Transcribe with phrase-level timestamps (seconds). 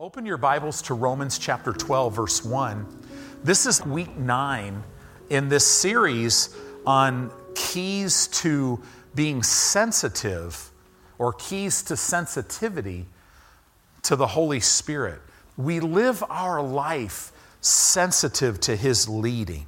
[0.00, 2.86] Open your Bibles to Romans chapter 12, verse 1.
[3.42, 4.84] This is week nine
[5.28, 6.54] in this series
[6.86, 8.80] on keys to
[9.16, 10.70] being sensitive
[11.18, 13.06] or keys to sensitivity
[14.02, 15.20] to the Holy Spirit.
[15.56, 19.66] We live our life sensitive to His leading.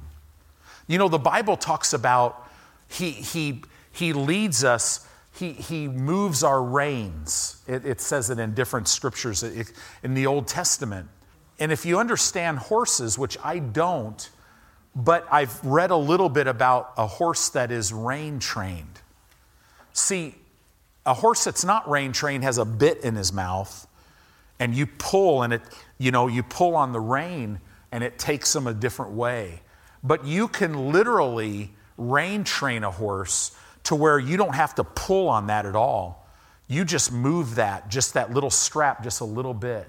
[0.87, 2.49] You know, the Bible talks about
[2.87, 7.61] He, he, he leads us he, he moves our reins.
[7.67, 9.43] It, it says it in different scriptures
[10.03, 11.07] in the Old Testament.
[11.59, 14.29] And if you understand horses, which I don't,
[14.95, 18.99] but I've read a little bit about a horse that is rein trained.
[19.93, 20.35] See,
[21.05, 23.87] a horse that's not rein trained has a bit in his mouth,
[24.59, 25.61] and you pull, and it,
[25.97, 27.59] you know, you pull on the rein,
[27.91, 29.61] and it takes him a different way.
[30.03, 35.27] But you can literally rein train a horse to where you don't have to pull
[35.29, 36.27] on that at all.
[36.67, 39.87] You just move that, just that little strap, just a little bit.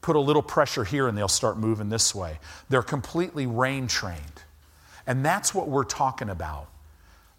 [0.00, 2.38] Put a little pressure here and they'll start moving this way.
[2.68, 4.42] They're completely rein trained.
[5.06, 6.68] And that's what we're talking about.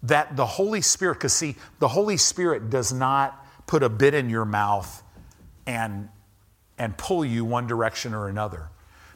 [0.02, 4.28] That the Holy Spirit, because see, the Holy Spirit does not put a bit in
[4.28, 5.02] your mouth
[5.66, 6.08] and,
[6.78, 8.68] and pull you one direction or another.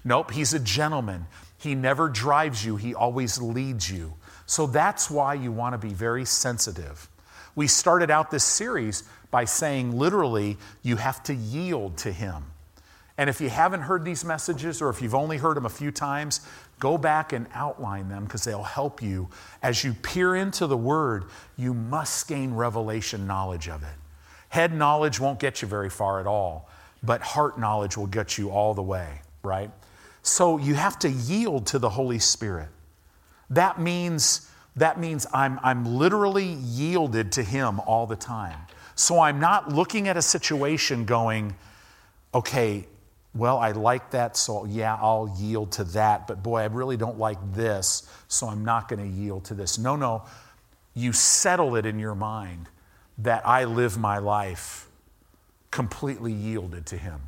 [0.05, 1.27] Nope, he's a gentleman.
[1.59, 4.15] He never drives you, he always leads you.
[4.51, 7.09] So that's why you want to be very sensitive.
[7.55, 12.43] We started out this series by saying literally, you have to yield to Him.
[13.17, 15.93] And if you haven't heard these messages or if you've only heard them a few
[15.93, 16.41] times,
[16.81, 19.28] go back and outline them because they'll help you.
[19.62, 23.98] As you peer into the Word, you must gain revelation knowledge of it.
[24.48, 26.69] Head knowledge won't get you very far at all,
[27.05, 29.71] but heart knowledge will get you all the way, right?
[30.23, 32.71] So you have to yield to the Holy Spirit
[33.51, 38.59] that means, that means I'm, I'm literally yielded to Him all the time.
[38.95, 41.55] So I'm not looking at a situation going,
[42.34, 42.87] okay,
[43.34, 47.19] well, I like that, so yeah, I'll yield to that, but boy, I really don't
[47.19, 49.78] like this, so I'm not going to yield to this.
[49.78, 50.25] No, no,
[50.95, 52.69] you settle it in your mind
[53.19, 54.88] that I live my life
[55.71, 57.21] completely yielded to Him.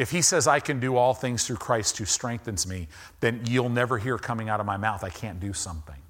[0.00, 2.88] If he says, I can do all things through Christ who strengthens me,
[3.20, 6.00] then you'll never hear coming out of my mouth, I can't do something.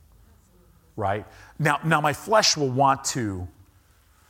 [0.94, 1.26] Right?
[1.58, 3.48] Now, now my flesh will want to,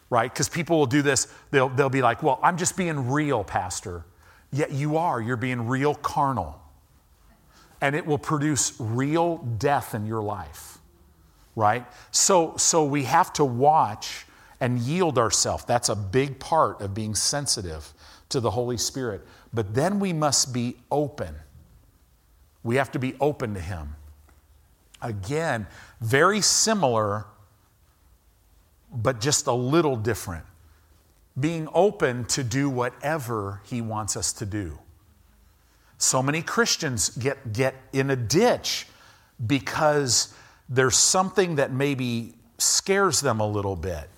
[0.09, 0.33] right?
[0.33, 1.27] Because people will do this.
[1.51, 4.07] They'll, they'll be like, well, I'm just being real, Pastor.
[4.51, 5.21] Yet you are.
[5.21, 6.59] You're being real carnal.
[7.83, 10.79] And it will produce real death in your life.
[11.55, 11.85] Right?
[12.13, 14.25] So, so we have to watch
[14.59, 15.67] and yield ourselves.
[15.67, 17.93] That's a big part of being sensitive
[18.31, 19.27] to the Holy Spirit.
[19.53, 21.35] But then we must be open.
[22.63, 23.97] We have to be open to Him.
[25.03, 25.67] Again,
[26.01, 27.27] very similar,
[28.93, 30.45] but just a little different.
[31.39, 34.79] Being open to do whatever He wants us to do.
[35.99, 38.87] So many Christians get, get in a ditch
[39.47, 40.35] because
[40.69, 44.09] there's something that maybe scares them a little bit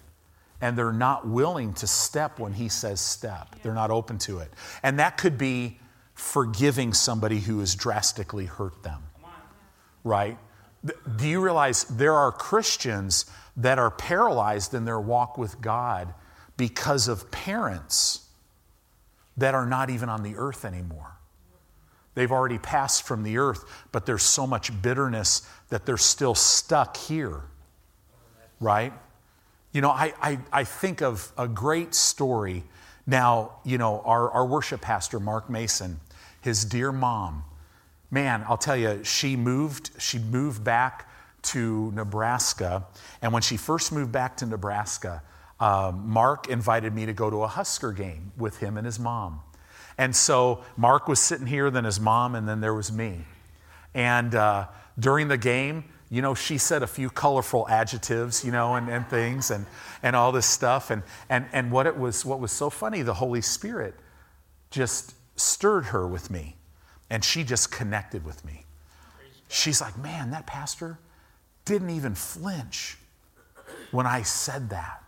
[0.63, 3.57] and they're not willing to step when he says step.
[3.63, 4.51] They're not open to it.
[4.85, 5.81] And that could be
[6.15, 9.03] forgiving somebody who has drastically hurt them.
[10.05, 10.39] Right?
[11.17, 16.15] Do you realize there are Christians that are paralyzed in their walk with God
[16.57, 18.29] because of parents
[19.37, 21.17] that are not even on the earth anymore?
[22.15, 26.97] They've already passed from the earth, but there's so much bitterness that they're still stuck
[26.97, 27.43] here.
[28.61, 28.93] Right?
[29.73, 32.65] You know, I, I, I think of a great story.
[33.07, 35.99] Now, you know, our, our worship pastor, Mark Mason,
[36.43, 37.45] his dear mom,
[38.11, 41.09] man, I'll tell you, she moved, she moved back
[41.43, 42.85] to Nebraska.
[43.23, 45.23] And when she first moved back to Nebraska,
[45.59, 49.41] um, Mark invited me to go to a Husker game with him and his mom.
[49.97, 53.25] And so Mark was sitting here, then his mom, and then there was me.
[53.95, 54.69] And uh,
[54.99, 59.09] during the game, you know, she said a few colorful adjectives, you know, and, and
[59.09, 59.65] things and,
[60.03, 60.91] and all this stuff.
[60.91, 63.95] And, and, and what, it was, what was so funny, the Holy Spirit
[64.71, 66.57] just stirred her with me.
[67.09, 68.67] And she just connected with me.
[69.49, 70.99] She's like, man, that pastor
[71.65, 72.99] didn't even flinch
[73.91, 75.03] when I said that.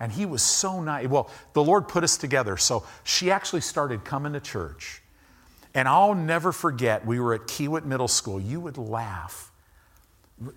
[0.00, 1.06] And he was so nice.
[1.06, 2.56] Well, the Lord put us together.
[2.56, 5.00] So she actually started coming to church.
[5.74, 8.40] And I'll never forget, we were at Kiewit Middle School.
[8.40, 9.49] You would laugh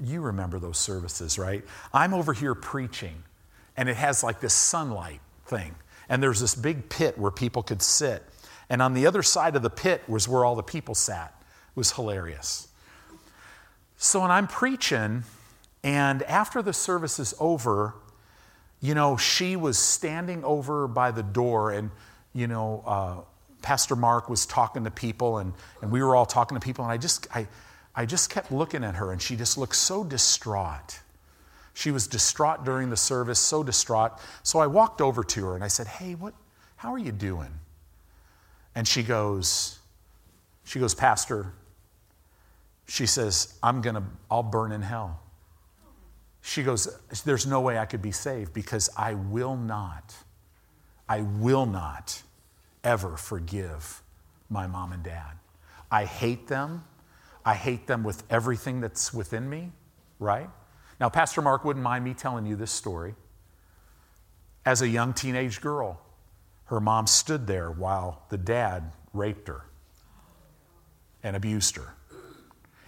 [0.03, 1.63] you remember those services, right?
[1.93, 3.23] I'm over here preaching,
[3.75, 5.75] and it has like this sunlight thing.
[6.09, 8.23] And there's this big pit where people could sit.
[8.69, 11.33] And on the other side of the pit was where all the people sat.
[11.41, 12.67] It was hilarious.
[13.97, 15.23] So when I'm preaching,
[15.83, 17.95] and after the service is over,
[18.81, 21.89] you know, she was standing over by the door and,
[22.33, 23.21] you know, uh,
[23.61, 26.91] Pastor Mark was talking to people, and, and we were all talking to people, and
[26.91, 27.47] I just, I,
[27.95, 30.99] I just kept looking at her, and she just looked so distraught.
[31.73, 34.19] She was distraught during the service, so distraught.
[34.43, 36.33] So I walked over to her and I said, Hey, what,
[36.75, 37.49] how are you doing?
[38.75, 39.79] And she goes,
[40.65, 41.53] she goes, Pastor,
[42.87, 45.19] she says, I'm to, I'll burn in hell.
[46.41, 46.87] She goes,
[47.25, 50.13] There's no way I could be saved because I will not,
[51.09, 52.21] I will not
[52.83, 54.01] ever forgive
[54.49, 55.37] my mom and dad.
[55.89, 56.83] I hate them.
[57.45, 59.71] I hate them with everything that's within me,
[60.19, 60.49] right?
[60.99, 63.15] Now, Pastor Mark wouldn't mind me telling you this story.
[64.65, 66.01] As a young teenage girl,
[66.65, 69.65] her mom stood there while the dad raped her
[71.21, 71.93] and abused her.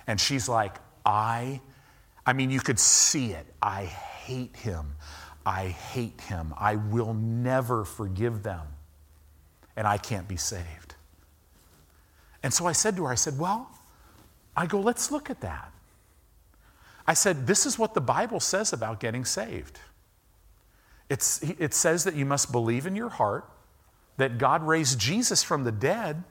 [0.08, 0.76] And she's like,
[1.06, 1.60] I,
[2.26, 3.46] I mean, you could see it.
[3.62, 4.96] I hate him.
[5.46, 6.54] I hate him.
[6.58, 8.66] I will never forgive them.
[9.76, 10.96] And I can't be saved.
[12.42, 13.70] And so I said to her, I said, Well,
[14.56, 15.72] I go, let's look at that.
[17.08, 19.80] I said, This is what the Bible says about getting saved.
[21.10, 23.46] It's, it says that you must believe in your heart
[24.18, 26.24] that God raised Jesus from the dead.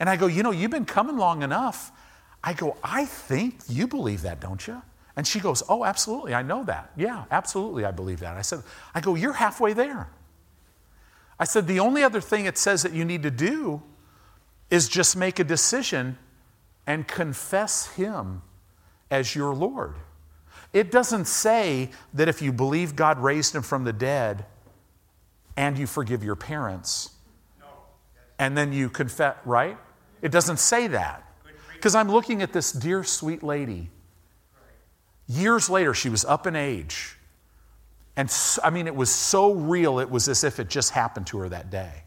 [0.00, 1.92] And I go, You know, you've been coming long enough.
[2.42, 4.82] I go, I think you believe that, don't you?
[5.16, 6.90] And she goes, Oh, absolutely, I know that.
[6.96, 8.36] Yeah, absolutely, I believe that.
[8.36, 8.62] I said,
[8.94, 10.08] I go, You're halfway there.
[11.38, 13.82] I said, The only other thing it says that you need to do
[14.70, 16.18] is just make a decision
[16.90, 18.42] and confess Him
[19.12, 19.94] as your Lord.
[20.72, 24.44] It doesn't say that if you believe God raised Him from the dead
[25.56, 27.10] and you forgive your parents
[28.40, 29.78] and then you confess, right?
[30.20, 31.22] It doesn't say that.
[31.74, 33.88] Because I'm looking at this dear, sweet lady.
[35.28, 37.16] Years later, she was up in age.
[38.16, 41.28] And so, I mean, it was so real, it was as if it just happened
[41.28, 42.02] to her that day.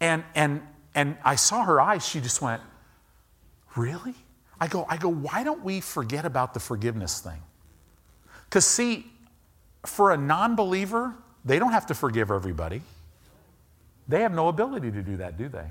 [0.00, 0.60] And, and,
[0.94, 2.60] and I saw her eyes, she just went,
[3.76, 4.14] Really?
[4.60, 7.42] I go, I go, why don't we forget about the forgiveness thing?
[8.44, 9.10] Because, see,
[9.84, 11.14] for a non believer,
[11.44, 12.82] they don't have to forgive everybody.
[14.08, 15.66] They have no ability to do that, do they?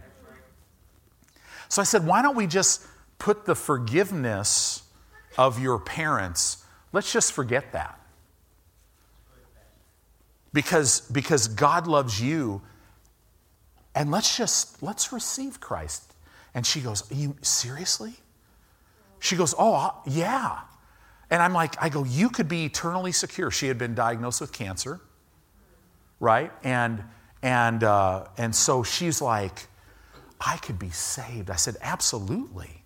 [1.69, 2.85] So I said, why don't we just
[3.17, 4.83] put the forgiveness
[5.37, 7.99] of your parents, let's just forget that.
[10.53, 12.61] Because, because God loves you,
[13.95, 16.10] and let's just, let's receive Christ.
[16.53, 18.13] And she goes, you seriously?
[19.19, 20.59] She goes, oh, yeah.
[21.29, 23.51] And I'm like, I go, you could be eternally secure.
[23.51, 24.99] She had been diagnosed with cancer,
[26.19, 26.51] right?
[26.63, 27.03] And,
[27.41, 29.67] and, uh, and so she's like,
[30.41, 31.49] I could be saved.
[31.49, 32.83] I said, Absolutely.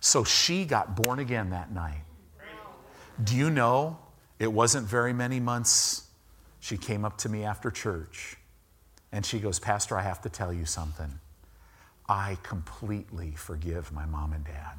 [0.00, 2.04] So she got born again that night.
[3.22, 3.98] Do you know
[4.38, 6.04] it wasn't very many months?
[6.60, 8.36] She came up to me after church
[9.10, 11.18] and she goes, Pastor, I have to tell you something.
[12.08, 14.78] I completely forgive my mom and dad.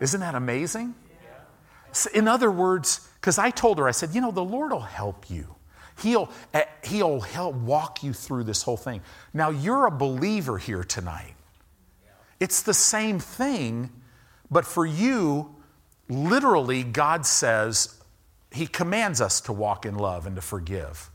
[0.00, 0.94] Isn't that amazing?
[2.12, 5.30] In other words, because I told her, I said, you know, the Lord will help
[5.30, 5.54] you.
[6.02, 9.00] He'll, eh, he'll help walk you through this whole thing.
[9.32, 11.34] Now, you're a believer here tonight.
[12.40, 13.90] It's the same thing,
[14.50, 15.54] but for you,
[16.08, 18.02] literally, God says,
[18.50, 21.10] He commands us to walk in love and to forgive.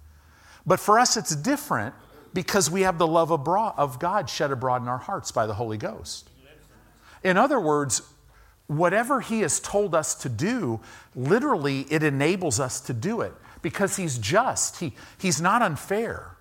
[0.65, 1.93] But for us, it's different
[2.33, 5.77] because we have the love of God shed abroad in our hearts by the Holy
[5.77, 6.29] Ghost.
[7.23, 8.01] In other words,
[8.67, 10.79] whatever He has told us to do,
[11.15, 14.77] literally, it enables us to do it because he's just.
[14.79, 16.35] He, he's not unfair.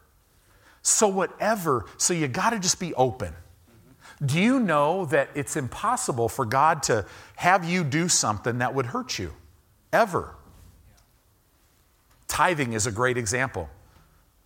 [0.82, 3.34] So, whatever, so you got to just be open.
[4.24, 7.04] Do you know that it's impossible for God to
[7.36, 9.32] have you do something that would hurt you?
[9.92, 10.34] Ever.
[12.26, 13.68] Tithing is a great example.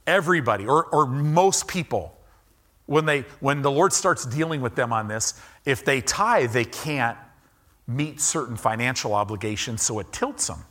[0.06, 2.16] Everybody, or, or most people,
[2.86, 6.64] when, they, when the Lord starts dealing with them on this, if they tithe, they
[6.64, 7.16] can't
[7.86, 10.64] meet certain financial obligations, so it tilts them.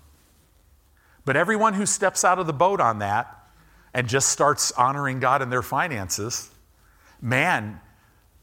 [1.23, 3.37] But everyone who steps out of the boat on that
[3.93, 6.49] and just starts honoring God in their finances,
[7.21, 7.79] man,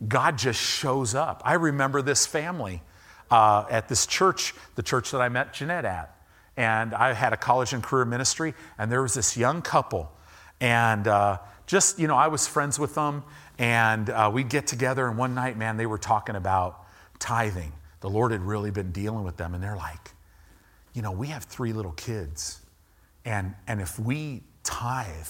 [0.06, 1.42] God just shows up.
[1.44, 2.82] I remember this family
[3.30, 6.14] uh, at this church, the church that I met Jeanette at.
[6.56, 10.10] And I had a college and career ministry, and there was this young couple.
[10.60, 13.22] And uh, just, you know, I was friends with them,
[13.58, 15.06] and uh, we'd get together.
[15.06, 16.84] And one night, man, they were talking about
[17.18, 17.72] tithing.
[18.00, 20.12] The Lord had really been dealing with them, and they're like,
[20.94, 22.60] you know, we have three little kids.
[23.24, 25.28] And, and if we tithe,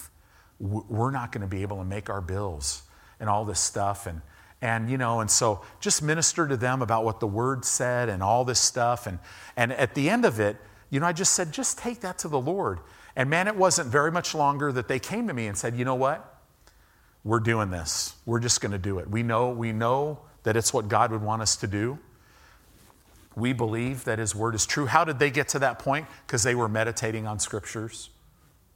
[0.59, 2.83] we're not going to be able to make our bills
[3.19, 4.07] and all this stuff.
[4.07, 4.21] And,
[4.61, 8.21] and you know, and so just minister to them about what the word said and
[8.21, 9.07] all this stuff.
[9.07, 9.19] And,
[9.55, 10.57] and at the end of it,
[10.89, 12.79] you know, I just said, just take that to the Lord.
[13.15, 15.85] And man, it wasn't very much longer that they came to me and said, you
[15.85, 16.39] know what?
[17.23, 18.15] we're doing this.
[18.25, 19.09] We're just going to do it.
[19.09, 21.99] We know, we know that it's what God would want us to do.
[23.35, 24.85] We believe that His word is true.
[24.85, 26.07] How did they get to that point?
[26.25, 28.09] Because they were meditating on scriptures,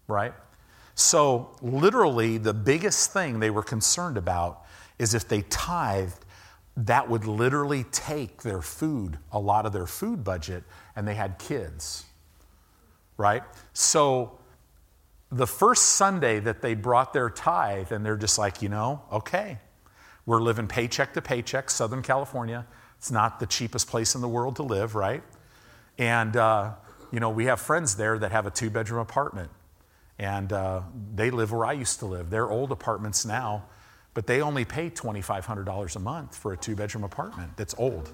[0.08, 0.34] right?
[0.96, 4.64] So, literally, the biggest thing they were concerned about
[5.00, 6.24] is if they tithed,
[6.78, 10.64] that would literally take their food, a lot of their food budget,
[10.96, 12.06] and they had kids,
[13.18, 13.44] right?
[13.74, 14.40] So,
[15.32, 19.58] the first Sunday that they brought their tithe, and they're just like, you know, okay,
[20.26, 22.68] we're living paycheck to paycheck, Southern California.
[22.98, 25.24] It's not the cheapest place in the world to live, right?
[25.98, 26.74] And, uh,
[27.12, 29.50] you know, we have friends there that have a two bedroom apartment.
[30.20, 30.82] And uh,
[31.16, 32.30] they live where I used to live.
[32.30, 33.66] They're old apartments now,
[34.14, 38.12] but they only pay $2,500 a month for a two bedroom apartment that's old.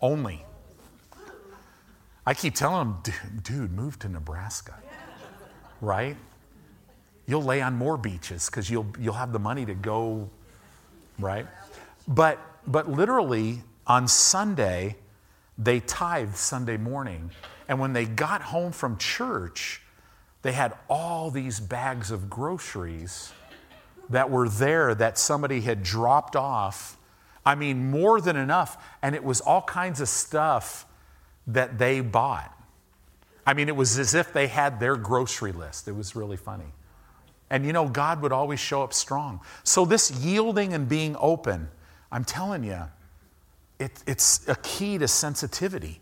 [0.00, 0.44] Only.
[2.26, 4.74] I keep telling them, dude, move to Nebraska
[5.80, 6.16] right?
[7.26, 10.28] You'll lay on more beaches because you'll, you'll have the money to go,
[11.18, 11.46] right?
[12.08, 14.96] But, but literally, on Sunday,
[15.56, 17.30] they tithed Sunday morning.
[17.68, 19.80] And when they got home from church,
[20.42, 23.32] they had all these bags of groceries
[24.08, 26.96] that were there that somebody had dropped off.
[27.46, 28.84] I mean, more than enough.
[29.02, 30.84] And it was all kinds of stuff
[31.52, 32.56] that they bought.
[33.46, 35.88] I mean, it was as if they had their grocery list.
[35.88, 36.72] It was really funny.
[37.50, 39.40] And you know, God would always show up strong.
[39.64, 41.68] So, this yielding and being open,
[42.12, 42.82] I'm telling you,
[43.78, 46.00] it, it's a key to sensitivity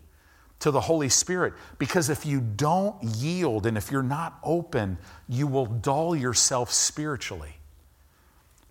[0.59, 1.53] to the Holy Spirit.
[1.79, 7.55] Because if you don't yield and if you're not open, you will dull yourself spiritually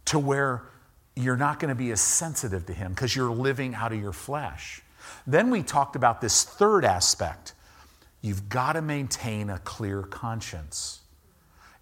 [0.05, 0.63] to where
[1.17, 4.13] you're not going to be as sensitive to Him because you're living out of your
[4.13, 4.83] flesh.
[5.27, 7.55] Then we talked about this third aspect
[8.21, 11.01] You've got to maintain a clear conscience.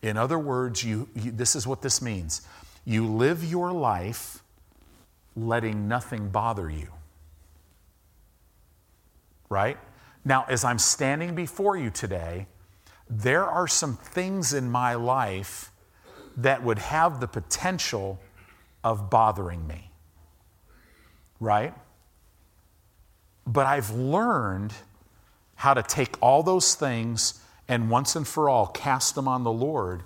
[0.03, 2.47] In other words, you, you, this is what this means
[2.85, 4.43] you live your life
[5.35, 6.89] letting nothing bother you.
[9.49, 9.77] Right?
[10.25, 12.47] Now, as I'm standing before you today,
[13.09, 15.73] there are some things in my life
[16.37, 18.21] that would have the potential
[18.85, 19.91] of bothering me.
[21.41, 21.75] Right?
[23.47, 24.73] But I've learned
[25.55, 29.53] how to take all those things and once and for all cast them on the
[29.53, 30.03] Lord.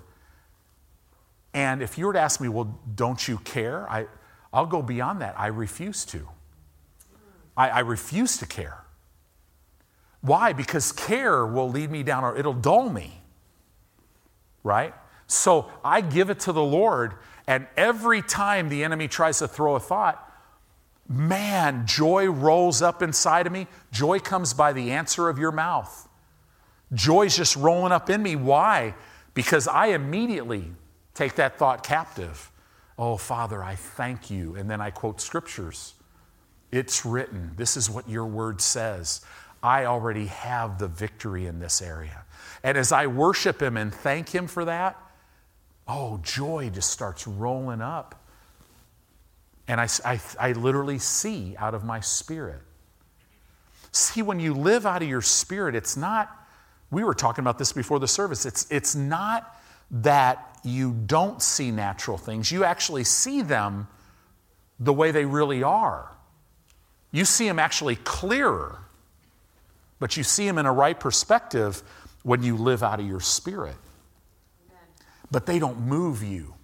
[1.53, 3.89] And if you were to ask me, well, don't you care?
[3.89, 4.07] I,
[4.53, 5.35] I'll go beyond that.
[5.37, 6.27] I refuse to.
[7.57, 8.83] I, I refuse to care.
[10.21, 10.53] Why?
[10.53, 13.21] Because care will lead me down or it'll dull me.
[14.63, 14.93] Right?
[15.27, 17.15] So I give it to the Lord,
[17.47, 20.30] and every time the enemy tries to throw a thought,
[21.11, 23.67] man, joy rolls up inside of me.
[23.91, 26.07] Joy comes by the answer of your mouth.
[26.93, 28.35] Joy's just rolling up in me.
[28.35, 28.95] Why?
[29.33, 30.71] Because I immediately
[31.13, 32.51] take that thought captive.
[32.97, 34.55] Oh, Father, I thank you.
[34.55, 35.93] And then I quote scriptures.
[36.71, 37.51] It's written.
[37.55, 39.21] This is what your word says.
[39.63, 42.23] I already have the victory in this area.
[42.63, 44.97] And as I worship Him and thank Him for that,
[45.87, 48.20] oh, joy just starts rolling up.
[49.67, 52.61] And I, I, I literally see out of my spirit.
[53.91, 56.29] See, when you live out of your spirit, it's not,
[56.89, 59.57] we were talking about this before the service, it's, it's not
[59.91, 63.87] that you don't see natural things, you actually see them
[64.79, 66.11] the way they really are.
[67.11, 68.79] You see them actually clearer,
[69.99, 71.83] but you see them in a right perspective
[72.23, 73.75] when you live out of your spirit.
[75.29, 76.55] But they don't move you.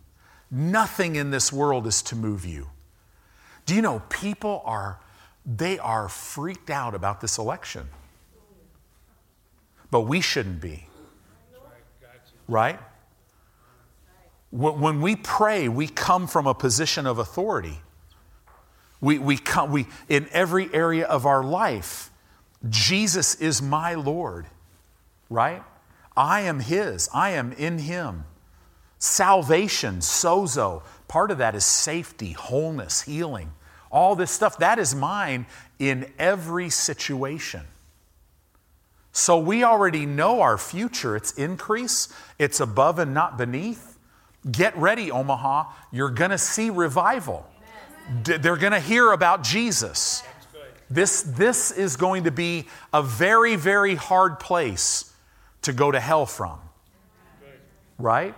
[0.49, 2.67] Nothing in this world is to move you.
[3.67, 4.99] Do you know people are
[5.45, 7.87] they are freaked out about this election?
[9.91, 10.87] But we shouldn't be.
[12.47, 12.79] Right?
[14.51, 17.79] When we pray, we come from a position of authority.
[19.01, 22.09] We, we come, we, in every area of our life,
[22.69, 24.47] Jesus is my Lord,
[25.29, 25.61] right?
[26.15, 28.23] I am His, I am in Him.
[28.97, 33.51] Salvation, sozo, part of that is safety, wholeness, healing.
[33.91, 35.45] All this stuff, that is mine
[35.79, 37.61] in every situation.
[39.11, 41.15] So we already know our future.
[41.15, 43.97] It's increase, it's above and not beneath.
[44.49, 45.71] Get ready, Omaha.
[45.91, 47.45] You're going to see revival.
[48.23, 50.23] D- they're going to hear about Jesus.
[50.89, 55.13] This, this is going to be a very, very hard place
[55.63, 56.59] to go to hell from.
[57.97, 58.35] Right?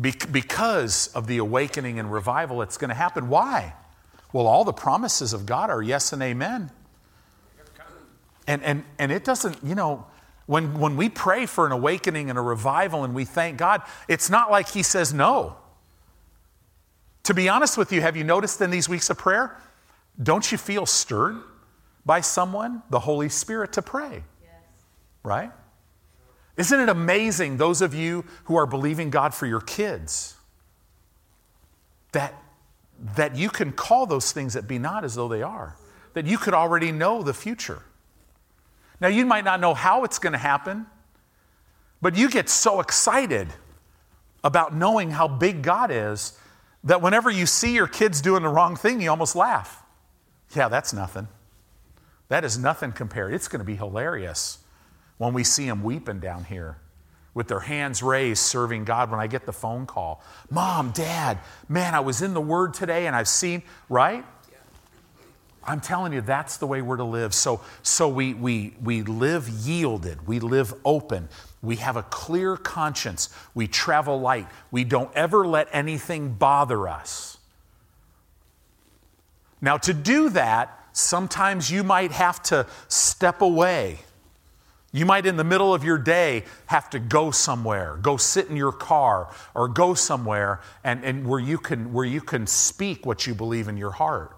[0.00, 3.28] Be- because of the awakening and revival that's going to happen.
[3.28, 3.74] Why?
[4.36, 6.70] Well, all the promises of God are yes and amen.
[8.46, 10.04] And, and, and it doesn't, you know,
[10.44, 14.28] when, when we pray for an awakening and a revival and we thank God, it's
[14.28, 15.56] not like He says no.
[17.22, 19.56] To be honest with you, have you noticed in these weeks of prayer?
[20.22, 21.38] Don't you feel stirred
[22.04, 24.22] by someone, the Holy Spirit, to pray?
[24.42, 24.52] Yes.
[25.22, 25.50] Right?
[26.58, 30.36] Isn't it amazing, those of you who are believing God for your kids,
[32.12, 32.34] that,
[33.16, 35.76] that you can call those things that be not as though they are,
[36.14, 37.82] that you could already know the future.
[39.00, 40.86] Now, you might not know how it's going to happen,
[42.00, 43.48] but you get so excited
[44.42, 46.38] about knowing how big God is
[46.84, 49.82] that whenever you see your kids doing the wrong thing, you almost laugh.
[50.54, 51.28] Yeah, that's nothing.
[52.28, 53.34] That is nothing compared.
[53.34, 54.58] It's going to be hilarious
[55.18, 56.78] when we see them weeping down here
[57.36, 60.22] with their hands raised serving God when I get the phone call.
[60.48, 61.38] Mom, Dad,
[61.68, 64.24] man, I was in the Word today and I've seen, right?
[65.62, 67.34] I'm telling you, that's the way we're to live.
[67.34, 71.28] So, so we, we, we live yielded, we live open,
[71.60, 77.36] we have a clear conscience, we travel light, we don't ever let anything bother us.
[79.60, 83.98] Now, to do that, sometimes you might have to step away.
[84.96, 88.56] You might, in the middle of your day, have to go somewhere, go sit in
[88.56, 93.26] your car, or go somewhere and, and where, you can, where you can speak what
[93.26, 94.34] you believe in your heart.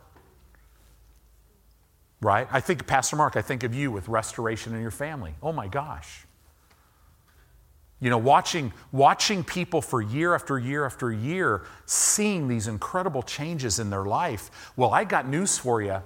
[2.20, 2.48] Right?
[2.50, 5.34] I think, Pastor Mark, I think of you with restoration in your family.
[5.44, 6.26] Oh my gosh.
[8.00, 13.78] You know, watching, watching people for year after year after year, seeing these incredible changes
[13.78, 14.72] in their life.
[14.74, 16.02] Well, I got news for you.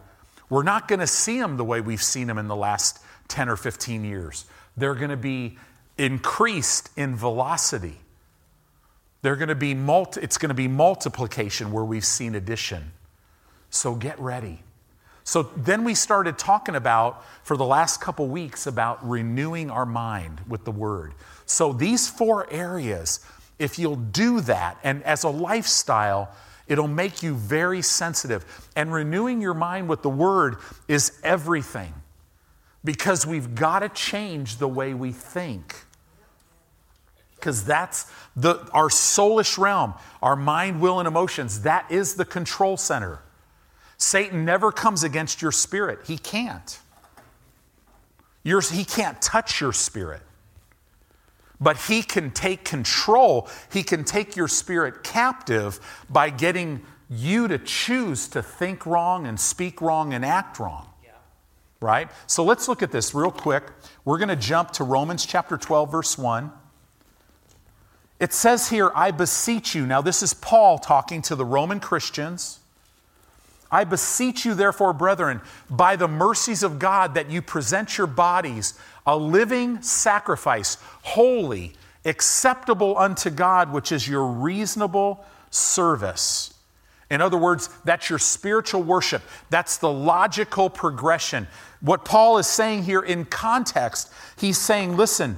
[0.51, 2.99] We're not going to see them the way we've seen them in the last
[3.33, 4.45] 10 or 15 years.
[4.77, 5.57] They're going to be
[5.97, 7.97] increased in velocity.
[9.23, 12.93] They're going to be multi, it's going to be multiplication where we've seen addition.
[13.71, 14.63] So get ready.
[15.25, 20.41] So then we started talking about, for the last couple weeks, about renewing our mind
[20.47, 21.15] with the Word.
[21.47, 23.25] So these four areas,
[23.59, 26.35] if you'll do that, and as a lifestyle,
[26.67, 28.45] it'll make you very sensitive.
[28.77, 31.95] And renewing your mind with the Word is everything
[32.85, 35.75] because we've got to change the way we think.
[37.37, 41.63] Because that's the, our soulish realm, our mind, will, and emotions.
[41.63, 43.21] That is the control center.
[43.97, 46.01] Satan never comes against your spirit.
[46.07, 46.79] He can't.
[48.45, 50.23] Yours, he can't touch your spirit.
[51.61, 53.49] But he can take control.
[53.73, 55.79] He can take your spirit captive
[56.11, 60.92] by getting you to choose to think wrong and speak wrong and act wrong.
[61.83, 62.09] Right?
[62.27, 63.65] So let's look at this real quick.
[64.05, 66.51] We're going to jump to Romans chapter 12, verse 1.
[68.21, 69.85] It says here, I beseech you.
[69.85, 72.61] Now, this is Paul talking to the Roman Christians.
[73.69, 78.79] I beseech you, therefore, brethren, by the mercies of God, that you present your bodies
[79.07, 81.73] a living sacrifice, holy,
[82.05, 86.52] acceptable unto God, which is your reasonable service.
[87.13, 89.23] In other words, that's your spiritual worship.
[89.51, 91.47] That's the logical progression.
[91.83, 95.37] What Paul is saying here in context, he's saying, listen,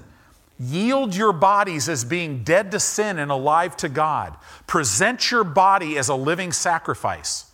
[0.60, 4.37] yield your bodies as being dead to sin and alive to God.
[4.68, 7.50] Present your body as a living sacrifice.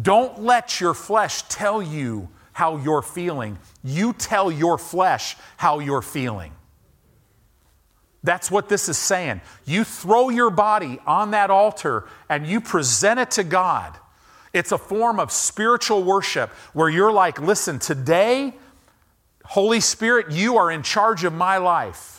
[0.00, 3.58] Don't let your flesh tell you how you're feeling.
[3.82, 6.52] You tell your flesh how you're feeling.
[8.26, 9.40] That's what this is saying.
[9.64, 13.96] You throw your body on that altar and you present it to God.
[14.52, 18.52] It's a form of spiritual worship where you're like, listen, today,
[19.44, 22.16] Holy Spirit, you are in charge of my life.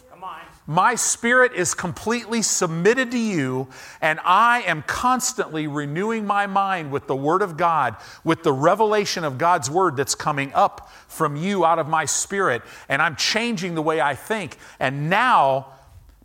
[0.70, 3.70] My spirit is completely submitted to you,
[4.02, 9.24] and I am constantly renewing my mind with the Word of God, with the revelation
[9.24, 13.76] of God's Word that's coming up from you out of my spirit, and I'm changing
[13.76, 14.58] the way I think.
[14.78, 15.68] And now,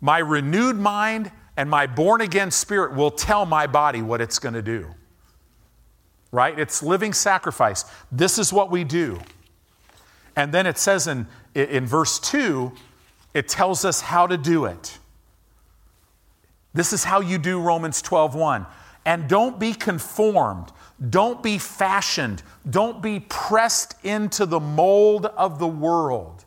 [0.03, 4.53] my renewed mind and my born again spirit will tell my body what it's going
[4.53, 4.85] to do.
[6.29, 6.59] Right?
[6.59, 7.85] It's living sacrifice.
[8.11, 9.21] This is what we do.
[10.35, 12.73] And then it says in, in verse 2
[13.33, 14.99] it tells us how to do it.
[16.73, 18.65] This is how you do Romans 12:1.
[19.05, 20.73] And don't be conformed,
[21.09, 26.43] don't be fashioned, don't be pressed into the mold of the world.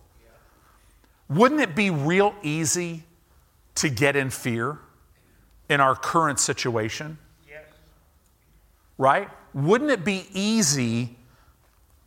[1.30, 3.04] Wouldn't it be real easy
[3.76, 4.78] to get in fear
[5.68, 7.18] in our current situation?
[7.48, 7.64] Yes.
[8.98, 9.28] Right?
[9.54, 11.16] Wouldn't it be easy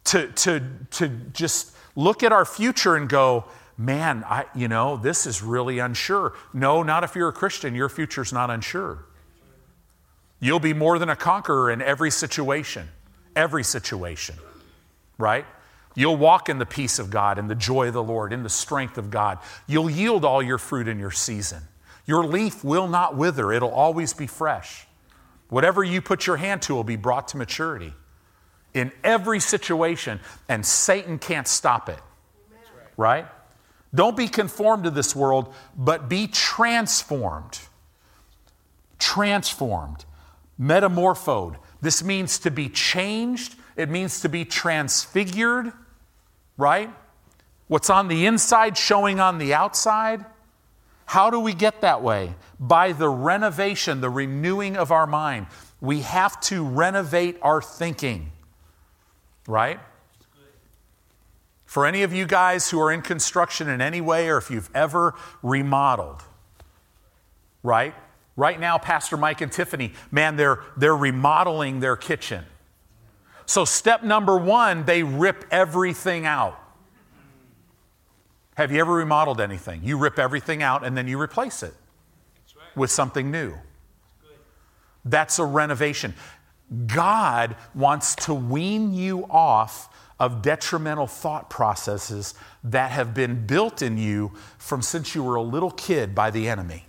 [0.06, 3.46] to, to, to just look at our future and go,
[3.78, 6.34] man, I, you know, this is really unsure.
[6.54, 7.76] No, not if you're a Christian.
[7.76, 9.06] Your future's not unsure.
[10.40, 12.88] You'll be more than a conqueror in every situation,
[13.36, 14.36] every situation,
[15.18, 15.46] right?
[15.96, 18.50] You'll walk in the peace of God, in the joy of the Lord, in the
[18.50, 19.40] strength of God.
[19.68, 21.64] You'll yield all your fruit in your season.
[22.06, 24.88] Your leaf will not wither, it'll always be fresh.
[25.50, 27.94] Whatever you put your hand to will be brought to maturity
[28.74, 32.00] in every situation, and Satan can't stop it.
[32.98, 33.26] Right?
[33.94, 37.60] Don't be conformed to this world, but be transformed.
[39.00, 40.06] Transformed.
[40.60, 41.56] Metamorphosed.
[41.82, 45.72] This means to be changed, it means to be transfigured,
[46.58, 46.94] right?
[47.68, 50.26] What's on the inside showing on the outside.
[51.06, 52.36] How do we get that way?
[52.60, 55.48] By the renovation, the renewing of our mind.
[55.82, 58.32] We have to renovate our thinking,
[59.48, 59.80] right?
[61.66, 64.70] For any of you guys who are in construction in any way, or if you've
[64.76, 66.24] ever remodeled,
[67.64, 67.94] right?
[68.40, 72.46] Right now, Pastor Mike and Tiffany, man, they're, they're remodeling their kitchen.
[73.46, 76.58] So, step number one, they rip everything out.
[78.56, 79.82] Have you ever remodeled anything?
[79.84, 81.74] You rip everything out and then you replace it
[82.56, 82.78] right.
[82.78, 83.50] with something new.
[83.50, 83.66] That's,
[85.04, 86.14] That's a renovation.
[86.88, 93.98] God wants to wean you off of detrimental thought processes that have been built in
[93.98, 96.86] you from since you were a little kid by the enemy.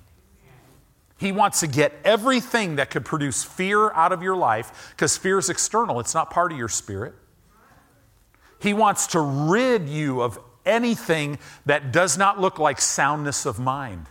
[1.21, 5.37] He wants to get everything that could produce fear out of your life because fear
[5.37, 7.15] is external, it's not part of your spirit.
[8.59, 14.07] He wants to rid you of anything that does not look like soundness of mind.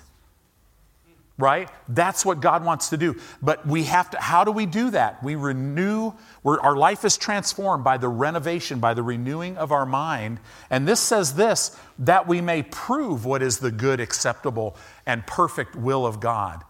[1.36, 1.70] Right?
[1.88, 3.16] That's what God wants to do.
[3.42, 5.24] But we have to, how do we do that?
[5.24, 6.12] We renew,
[6.44, 10.40] our life is transformed by the renovation, by the renewing of our mind.
[10.70, 14.76] And this says this that we may prove what is the good, acceptable,
[15.08, 16.66] and perfect will of God.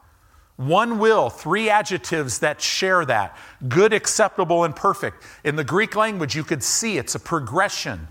[0.59, 3.37] One will, three adjectives that share that
[3.69, 5.23] good, acceptable, and perfect.
[5.45, 8.09] In the Greek language, you could see it's a progression.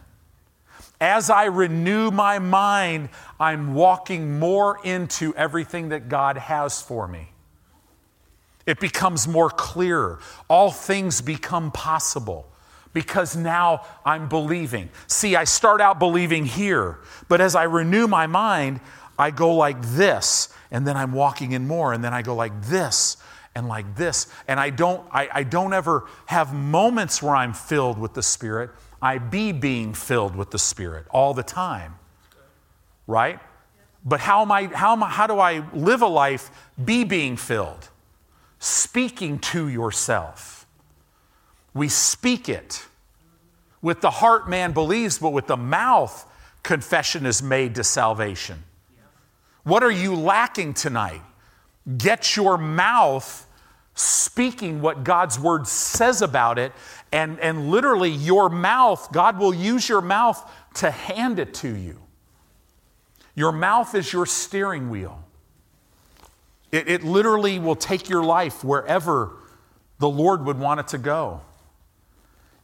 [0.99, 7.29] As I renew my mind, I'm walking more into everything that God has for me.
[8.65, 10.19] It becomes more clear.
[10.49, 12.49] All things become possible
[12.95, 14.89] because now I'm believing.
[15.07, 18.81] See, I start out believing here, but as I renew my mind,
[19.19, 22.63] I go like this, and then I'm walking in more, and then I go like
[22.67, 23.17] this
[23.55, 24.27] and like this.
[24.47, 28.71] And I don't, I, I don't ever have moments where I'm filled with the Spirit.
[29.01, 31.97] I be being filled with the Spirit all the time.
[33.07, 33.41] Right?
[34.05, 36.51] But how, am I, how, am I, how do I live a life
[36.83, 37.89] be being filled?
[38.59, 40.67] Speaking to yourself.
[41.75, 42.87] We speak it.
[43.83, 46.27] With the heart, man believes, but with the mouth,
[46.63, 48.65] confession is made to salvation.
[49.69, 51.21] What are you lacking tonight?
[51.99, 53.47] Get your mouth
[53.95, 56.73] speaking what God's word says about it.
[57.13, 60.43] And, and literally, your mouth, God will use your mouth
[60.77, 61.99] to hand it to you.
[63.35, 65.23] Your mouth is your steering wheel.
[66.73, 69.37] It, it literally will take your life wherever
[69.99, 71.43] the Lord would want it to go.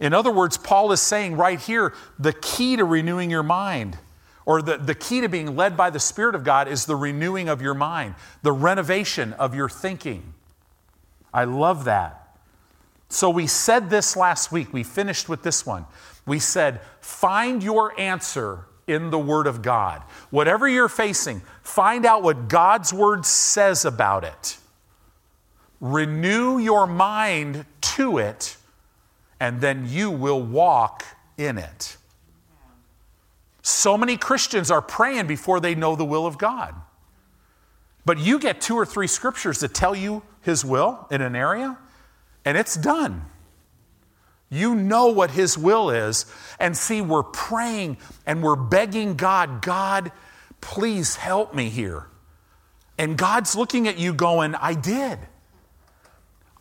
[0.00, 3.98] In other words, Paul is saying right here the key to renewing your mind
[4.46, 7.48] or the, the key to being led by the Spirit of God is the renewing
[7.48, 10.34] of your mind, the renovation of your thinking.
[11.32, 12.36] I love that.
[13.08, 14.72] So we said this last week.
[14.72, 15.86] We finished with this one.
[16.26, 20.02] We said, find your answer in the Word of God.
[20.30, 24.58] Whatever you're facing, find out what God's Word says about it.
[25.80, 28.56] Renew your mind to it,
[29.40, 31.04] and then you will walk
[31.36, 31.96] in it.
[33.64, 36.74] So many Christians are praying before they know the will of God.
[38.04, 41.78] But you get two or three scriptures that tell you his will in an area,
[42.44, 43.24] and it's done.
[44.50, 46.26] You know what His will is.
[46.60, 50.12] And see, we're praying and we're begging God, God,
[50.60, 52.06] please help me here.
[52.98, 55.18] And God's looking at you going, I did.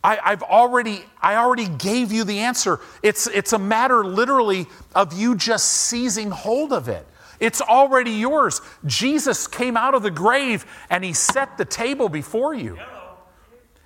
[0.04, 2.78] I, have already, I already gave you the answer.
[3.02, 7.06] It's, it's a matter literally of you just seizing hold of it.
[7.40, 8.60] It's already yours.
[8.84, 12.78] Jesus came out of the grave and he set the table before you.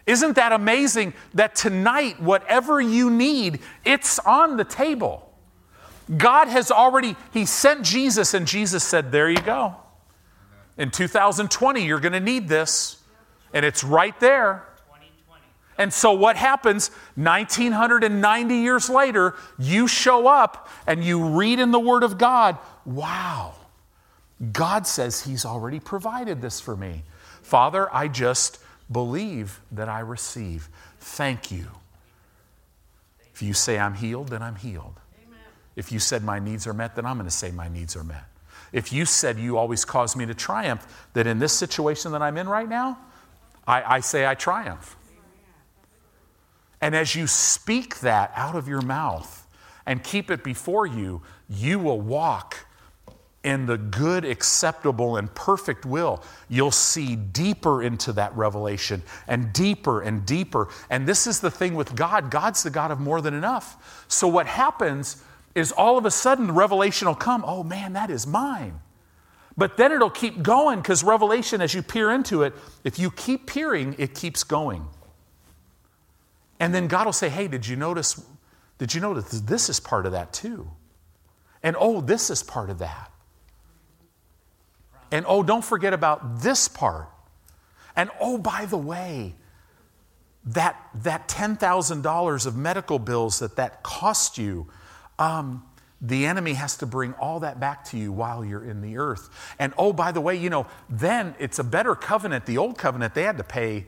[0.07, 5.33] Isn't that amazing that tonight, whatever you need, it's on the table?
[6.17, 9.77] God has already, He sent Jesus, and Jesus said, There you go.
[10.79, 13.03] In 2020, you're going to need this.
[13.53, 14.68] And it's right there.
[15.79, 19.35] And so, what happens 1990 years later?
[19.59, 23.55] You show up and you read in the Word of God, wow,
[24.53, 27.05] God says He's already provided this for me.
[27.43, 28.59] Father, I just
[28.91, 30.69] Believe that I receive.
[30.99, 31.67] Thank you.
[33.33, 34.95] If you say I'm healed, then I'm healed.
[35.27, 35.39] Amen.
[35.77, 38.05] If you said my needs are met, then I'm going to say my needs are
[38.05, 38.25] met.
[38.73, 42.37] If you said you always cause me to triumph, that in this situation that I'm
[42.37, 42.99] in right now,
[43.67, 44.97] I, I say I triumph.
[46.81, 49.47] And as you speak that out of your mouth
[49.87, 52.67] and keep it before you, you will walk
[53.45, 60.03] in the good, acceptable, and perfect will, you'll see deeper into that revelation and deeper
[60.03, 60.69] and deeper.
[60.91, 64.05] And this is the thing with God God's the God of more than enough.
[64.09, 65.23] So, what happens
[65.55, 68.81] is all of a sudden the revelation will come oh man, that is mine.
[69.57, 73.47] But then it'll keep going because revelation, as you peer into it, if you keep
[73.47, 74.87] peering, it keeps going.
[76.61, 78.21] And then God will say, hey, did you notice?
[78.79, 80.71] Did you notice this is part of that too?
[81.63, 83.11] And oh, this is part of that.
[85.11, 87.09] And oh, don't forget about this part.
[87.97, 89.35] And oh, by the way,
[90.45, 94.69] that, that $10,000 of medical bills that that cost you,
[95.19, 95.65] um,
[96.01, 99.29] the enemy has to bring all that back to you while you're in the earth.
[99.59, 102.47] And oh, by the way, you know, then it's a better covenant.
[102.47, 103.87] The old covenant, they had to pay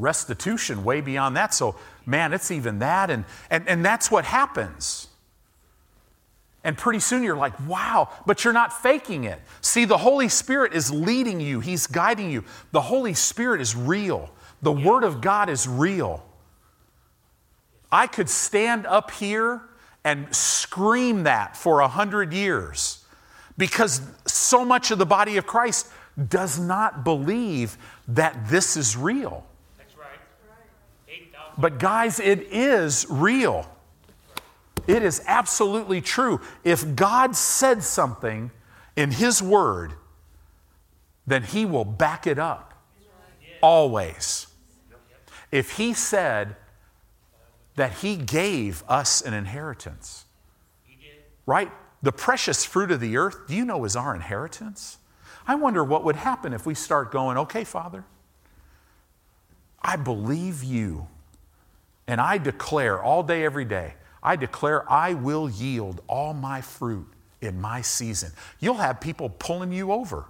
[0.00, 1.54] restitution way beyond that.
[1.54, 3.10] So, man, it's even that.
[3.10, 5.08] And, and, and that's what happens.
[6.62, 9.40] And pretty soon you're like, wow, but you're not faking it.
[9.60, 12.44] See, the Holy Spirit is leading you, He's guiding you.
[12.72, 14.30] The Holy Spirit is real,
[14.62, 16.24] the Word of God is real.
[17.92, 19.62] I could stand up here
[20.04, 23.04] and scream that for a hundred years
[23.58, 25.88] because so much of the body of Christ
[26.28, 27.76] does not believe
[28.08, 29.44] that this is real.
[31.60, 33.70] But, guys, it is real.
[34.86, 36.40] It is absolutely true.
[36.64, 38.50] If God said something
[38.96, 39.92] in His Word,
[41.26, 42.74] then He will back it up.
[43.62, 44.46] Always.
[45.52, 46.56] If He said
[47.76, 50.24] that He gave us an inheritance,
[51.44, 51.70] right?
[52.02, 54.96] The precious fruit of the earth, do you know is our inheritance?
[55.46, 58.04] I wonder what would happen if we start going, okay, Father,
[59.82, 61.08] I believe you,
[62.10, 67.06] and I declare all day, every day, I declare I will yield all my fruit
[67.40, 68.32] in my season.
[68.58, 70.24] You'll have people pulling you over.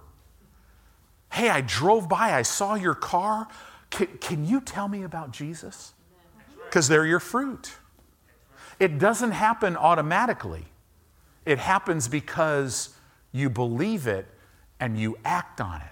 [1.31, 3.47] Hey, I drove by, I saw your car.
[3.89, 5.93] Can, can you tell me about Jesus?
[6.65, 7.73] Because they're your fruit.
[8.79, 10.65] It doesn't happen automatically,
[11.47, 12.95] it happens because
[13.31, 14.27] you believe it
[14.79, 15.87] and you act on it.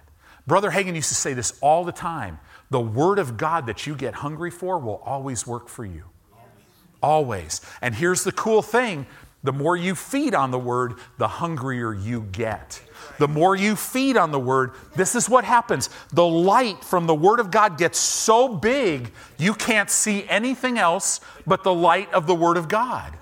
[0.45, 3.95] Brother Hagin used to say this all the time the word of God that you
[3.95, 6.03] get hungry for will always work for you.
[7.01, 7.61] Always.
[7.81, 9.07] And here's the cool thing
[9.41, 12.81] the more you feed on the word, the hungrier you get.
[13.19, 15.89] The more you feed on the word, this is what happens.
[16.11, 21.21] The light from the word of God gets so big, you can't see anything else
[21.47, 23.15] but the light of the word of God.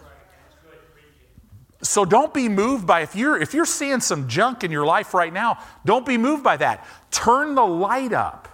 [1.83, 5.13] So don't be moved by if you're if you're seeing some junk in your life
[5.13, 6.87] right now, don't be moved by that.
[7.11, 8.47] Turn the light up.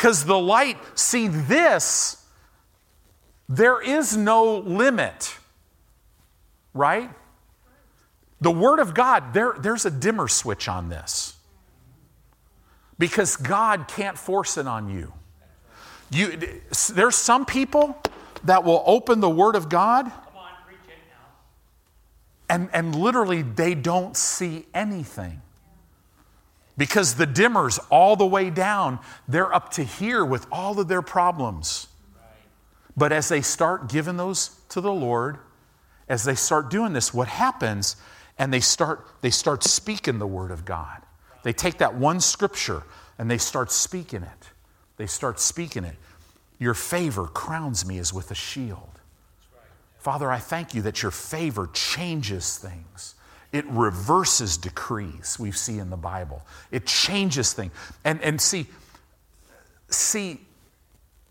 [0.00, 2.16] Cuz the light, see this
[3.50, 5.36] there is no limit,
[6.72, 7.10] right?
[8.40, 11.34] The Word of God, there, there's a dimmer switch on this
[12.98, 15.12] because God can't force it on you.
[16.10, 16.38] you
[16.94, 18.00] there's some people
[18.44, 20.10] that will open the Word of God
[22.48, 25.42] and, and literally they don't see anything
[26.80, 28.98] because the dimmer's all the way down.
[29.28, 31.88] They're up to here with all of their problems.
[32.96, 35.36] But as they start giving those to the Lord,
[36.08, 37.96] as they start doing this, what happens,
[38.38, 41.02] and they start, they start speaking the Word of God.
[41.42, 42.82] They take that one scripture
[43.18, 44.50] and they start speaking it.
[44.96, 45.96] They start speaking it.
[46.58, 49.00] Your favor crowns me as with a shield.
[49.98, 53.16] Father, I thank you that your favor changes things.
[53.52, 56.42] It reverses decrees we see in the Bible.
[56.70, 57.72] It changes things.
[58.04, 58.66] And, and see,
[59.88, 60.40] see,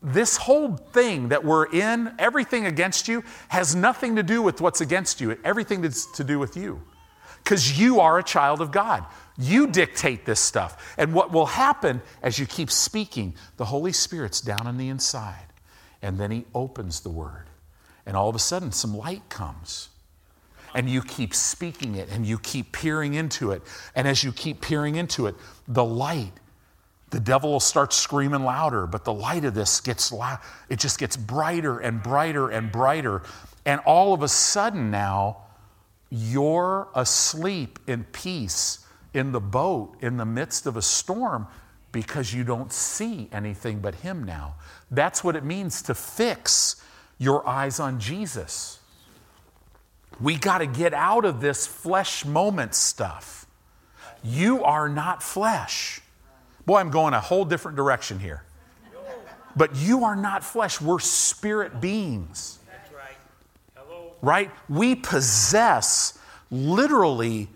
[0.01, 4.82] this whole thing that we're in, everything against you, has nothing to do with what's
[4.82, 5.38] against you.
[5.43, 6.82] Everything is to do with you.
[7.43, 9.05] Because you are a child of God.
[9.38, 10.95] You dictate this stuff.
[10.97, 15.45] And what will happen as you keep speaking, the Holy Spirit's down on the inside.
[16.01, 17.45] And then He opens the Word.
[18.05, 19.89] And all of a sudden, some light comes.
[20.73, 23.63] And you keep speaking it and you keep peering into it.
[23.95, 25.36] And as you keep peering into it,
[25.67, 26.34] the light
[27.10, 30.39] the devil will start screaming louder, but the light of this gets loud.
[30.69, 33.23] It just gets brighter and brighter and brighter.
[33.65, 35.38] And all of a sudden now,
[36.10, 41.47] you're asleep in peace in the boat in the midst of a storm
[41.91, 44.55] because you don't see anything but Him now.
[44.91, 46.84] That's what it means to fix
[47.17, 48.78] your eyes on Jesus.
[50.19, 53.45] We got to get out of this flesh moment stuff.
[54.23, 56.01] You are not flesh.
[56.65, 58.43] Boy, I'm going a whole different direction here.
[59.55, 62.60] But you are not flesh, we're spirit beings.
[64.21, 64.51] Right?
[64.67, 66.17] We possess
[66.51, 67.47] literally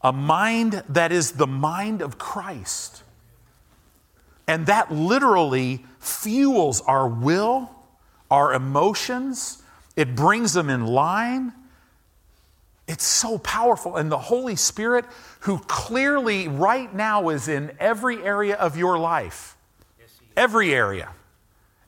[0.00, 3.02] a mind that is the mind of Christ.
[4.46, 7.70] And that literally fuels our will,
[8.30, 9.62] our emotions,
[9.96, 11.52] it brings them in line.
[12.86, 13.96] It's so powerful.
[13.96, 15.06] And the Holy Spirit,
[15.40, 19.56] who clearly right now is in every area of your life,
[19.98, 21.10] Yes, every area,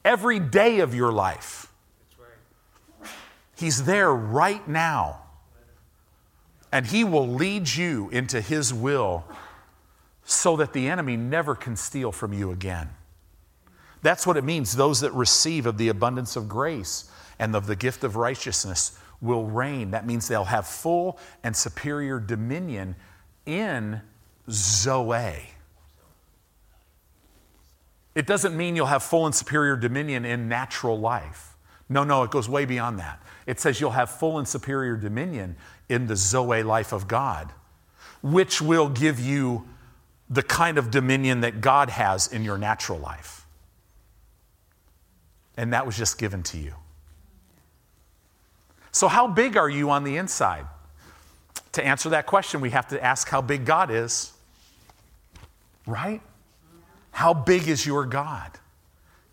[0.05, 1.71] every day of your life,
[2.19, 3.11] right.
[3.57, 5.21] He's there right now.
[6.73, 9.25] And He will lead you into His will
[10.25, 12.89] so that the enemy never can steal from you again.
[14.03, 14.77] That's what it means.
[14.77, 19.45] Those that receive of the abundance of grace and of the gift of righteousness will
[19.45, 19.91] reign.
[19.91, 22.97] That means they'll have full and superior dominion
[23.45, 24.01] in
[24.51, 25.51] Zoe.
[28.15, 31.55] It doesn't mean you'll have full and superior dominion in natural life.
[31.89, 33.23] No, no, it goes way beyond that.
[33.47, 35.57] It says you'll have full and superior dominion
[35.89, 37.53] in the Zoe life of God,
[38.23, 39.69] which will give you
[40.29, 43.47] the kind of dominion that God has in your natural life.
[45.57, 46.75] And that was just given to you.
[48.97, 50.65] So, how big are you on the inside?
[51.73, 54.33] To answer that question, we have to ask how big God is.
[55.87, 56.23] Right?
[57.11, 58.53] How big is your God?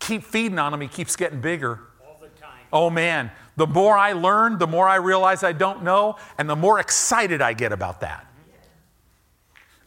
[0.00, 1.80] Keep feeding on him, he keeps getting bigger.
[2.06, 2.60] All the time.
[2.74, 6.56] Oh man, the more I learn, the more I realize I don't know, and the
[6.56, 8.26] more excited I get about that.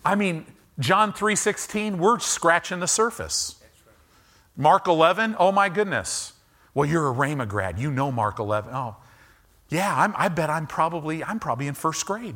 [0.04, 0.48] I mean,
[0.80, 3.64] John 3:16, we're scratching the surface.
[4.56, 6.34] Mark 11, oh my goodness.
[6.74, 7.78] Well, you're a Rhema grad.
[7.78, 8.74] You know Mark 11.
[8.74, 8.96] Oh,
[9.70, 12.36] yeah, I'm, I bet I'm probably, I'm probably in first grade.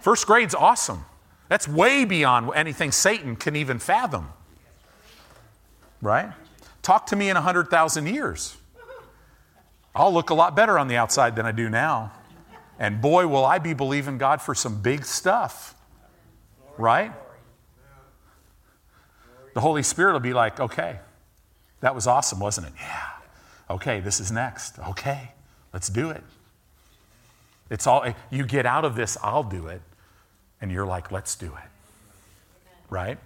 [0.00, 1.04] First grade's awesome.
[1.48, 4.28] That's way beyond anything Satan can even fathom.
[6.00, 6.32] Right?
[6.82, 8.56] Talk to me in 100,000 years.
[9.94, 12.12] I'll look a lot better on the outside than I do now.
[12.78, 15.74] And boy, will I be believing God for some big stuff.
[16.78, 17.12] Right?
[19.54, 20.98] The Holy Spirit will be like, okay,
[21.80, 22.72] that was awesome, wasn't it?
[22.78, 23.08] Yeah.
[23.70, 24.78] Okay, this is next.
[24.78, 25.32] Okay,
[25.72, 26.22] let's do it.
[27.70, 29.80] It's all, eh, you get out of this, I'll do it.
[30.60, 32.70] And you're like, let's do it.
[32.90, 33.18] Right?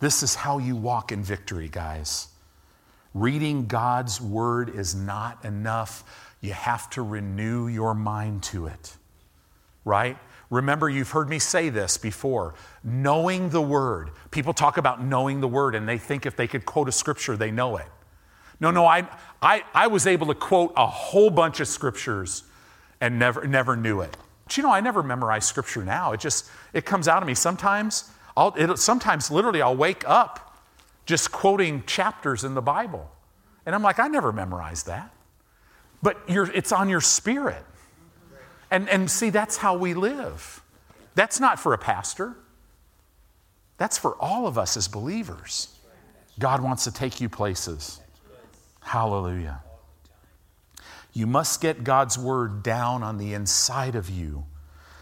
[0.00, 2.28] This is how you walk in victory, guys.
[3.14, 6.34] Reading God's word is not enough.
[6.40, 8.96] You have to renew your mind to it.
[9.84, 10.16] Right?
[10.50, 12.54] Remember, you've heard me say this before.
[12.82, 14.10] Knowing the word.
[14.30, 17.36] People talk about knowing the word and they think if they could quote a scripture,
[17.36, 17.86] they know it.
[18.60, 19.08] No, no, I,
[19.42, 22.44] I, I was able to quote a whole bunch of scriptures
[23.00, 24.16] and never, never knew it.
[24.44, 26.12] But you know, I never memorize scripture now.
[26.12, 27.34] It just, it comes out of me.
[27.34, 30.56] Sometimes, I'll, it, sometimes literally I'll wake up
[31.04, 33.10] just quoting chapters in the Bible.
[33.66, 35.12] And I'm like, I never memorized that.
[36.02, 37.64] But it's on your spirit.
[38.70, 40.62] And, and see, that's how we live.
[41.14, 42.36] That's not for a pastor,
[43.76, 45.68] that's for all of us as believers.
[46.38, 48.00] God wants to take you places.
[48.82, 49.60] Hallelujah.
[51.12, 54.44] You must get God's word down on the inside of you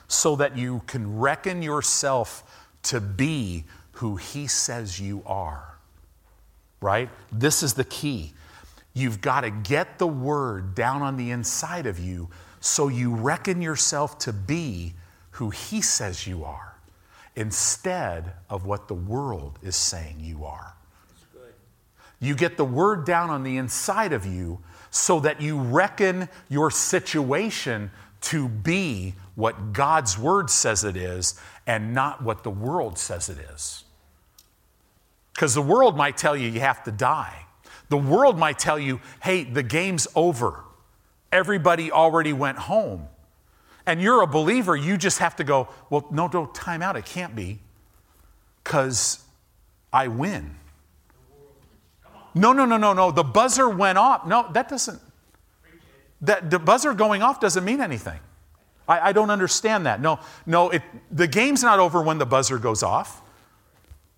[0.09, 5.79] so that you can reckon yourself to be who He says you are.
[6.81, 7.11] Right?
[7.31, 8.33] This is the key.
[8.93, 12.29] You've got to get the word down on the inside of you
[12.61, 14.95] so you reckon yourself to be
[15.33, 16.75] who He says you are
[17.37, 20.75] instead of what the world is saying you are.
[22.21, 26.71] You get the word down on the inside of you so that you reckon your
[26.71, 27.91] situation
[28.23, 33.39] to be what God's word says it is and not what the world says it
[33.55, 33.85] is.
[35.35, 37.47] Because the world might tell you you have to die.
[37.89, 40.65] The world might tell you, hey, the game's over.
[41.33, 43.07] Everybody already went home.
[43.87, 46.97] And you're a believer, you just have to go, well, no, no, time out.
[46.97, 47.61] It can't be
[48.63, 49.25] because
[49.93, 50.57] I win.
[52.35, 53.11] No, no, no, no, no.
[53.11, 54.27] The buzzer went off.
[54.27, 55.01] No, that doesn't.
[56.23, 58.21] That the buzzer going off doesn't mean anything.
[58.89, 60.01] I, I don't understand that.
[60.01, 60.71] No, no.
[60.71, 63.23] It, the game's not over when the buzzer goes off.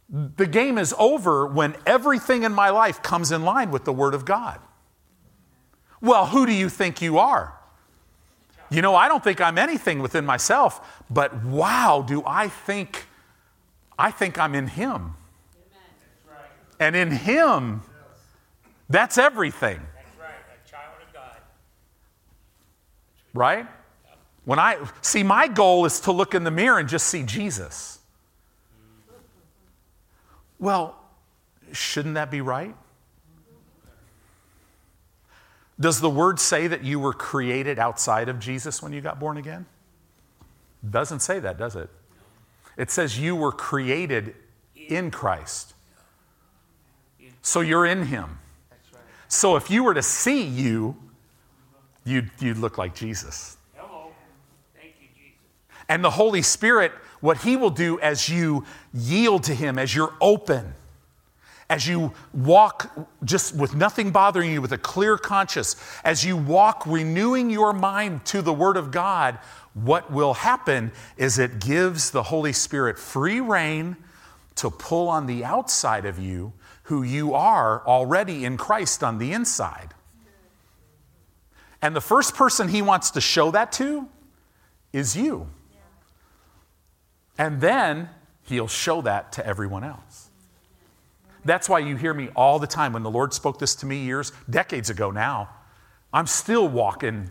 [0.09, 4.15] The game is over when everything in my life comes in line with the Word
[4.15, 4.61] of God.
[6.01, 7.55] Well, who do you think you are?
[8.69, 13.07] You know, I don't think I'm anything within myself, but wow, do I think
[13.99, 15.15] I think I'm in Him.
[16.81, 17.83] And in Him,
[18.89, 20.35] that's everything, That's right.
[20.66, 21.37] A child of God.
[23.35, 23.66] right?
[24.45, 28.01] When I see, my goal is to look in the mirror and just see Jesus.
[30.59, 30.97] Well,
[31.72, 32.74] shouldn't that be right?
[35.80, 39.37] Does the word say that you were created outside of Jesus when you got born
[39.37, 39.66] again?
[40.89, 41.91] Doesn't say that, does it?
[42.76, 44.35] It says you were created
[44.76, 45.74] in Christ.
[47.43, 48.39] So you're in Him.
[49.33, 50.95] So if you were to see you,
[52.05, 53.57] you'd, you'd look like Jesus.
[53.74, 54.11] Hello.
[54.78, 55.39] Thank you, Jesus.
[55.89, 60.12] And the Holy Spirit, what He will do as you yield to Him, as you're
[60.20, 60.74] open,
[61.70, 66.87] as you walk just with nothing bothering you, with a clear conscience, as you walk
[66.87, 69.39] renewing your mind to the Word of God,
[69.72, 73.97] what will happen is it gives the Holy Spirit free rein
[74.57, 76.53] to pull on the outside of you
[76.93, 79.95] who you are already in Christ on the inside.
[81.80, 84.07] And the first person he wants to show that to
[84.93, 85.49] is you.
[87.38, 88.11] And then
[88.43, 90.28] he'll show that to everyone else.
[91.47, 94.05] That's why you hear me all the time when the Lord spoke this to me
[94.05, 95.49] years, decades ago now.
[96.12, 97.30] I'm still walking.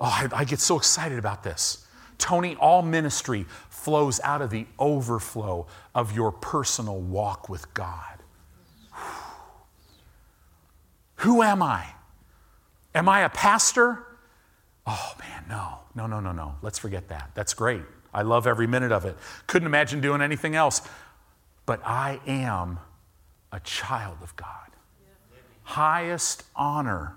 [0.00, 1.86] Oh, I, I get so excited about this.
[2.16, 8.21] Tony, all ministry flows out of the overflow of your personal walk with God.
[11.22, 11.86] Who am I?
[12.94, 14.04] Am I a pastor?
[14.86, 16.56] Oh man, no, no, no, no, no.
[16.62, 17.30] Let's forget that.
[17.34, 17.82] That's great.
[18.12, 19.16] I love every minute of it.
[19.46, 20.82] Couldn't imagine doing anything else.
[21.64, 22.80] But I am
[23.52, 24.48] a child of God.
[25.62, 27.14] Highest honor.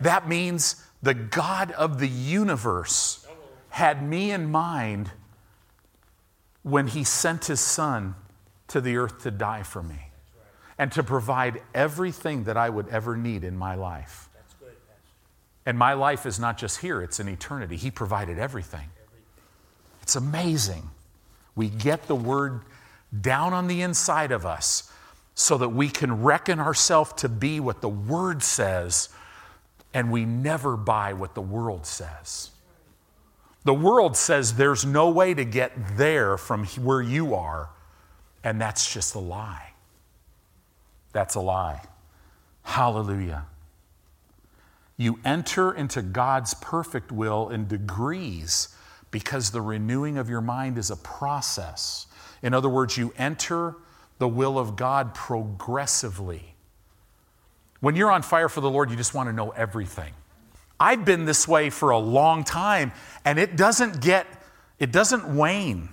[0.00, 3.26] That means the God of the universe
[3.68, 5.10] had me in mind
[6.62, 8.14] when he sent his son
[8.68, 10.09] to the earth to die for me
[10.80, 14.30] and to provide everything that I would ever need in my life.
[14.32, 15.10] That's good, Pastor.
[15.66, 17.76] And my life is not just here, it's in eternity.
[17.76, 18.88] He provided everything.
[20.00, 20.88] It's amazing.
[21.54, 22.62] We get the word
[23.20, 24.90] down on the inside of us
[25.34, 29.10] so that we can reckon ourselves to be what the word says
[29.92, 32.52] and we never buy what the world says.
[33.64, 37.68] The world says there's no way to get there from where you are,
[38.42, 39.69] and that's just a lie.
[41.12, 41.82] That's a lie.
[42.62, 43.46] Hallelujah.
[44.96, 48.68] You enter into God's perfect will in degrees
[49.10, 52.06] because the renewing of your mind is a process.
[52.42, 53.76] In other words, you enter
[54.18, 56.54] the will of God progressively.
[57.80, 60.12] When you're on fire for the Lord, you just want to know everything.
[60.78, 62.92] I've been this way for a long time,
[63.24, 64.26] and it doesn't get,
[64.78, 65.88] it doesn't wane.